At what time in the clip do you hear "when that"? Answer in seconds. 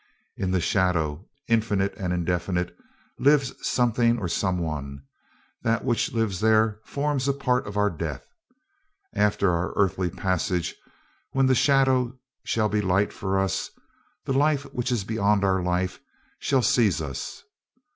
11.33-11.53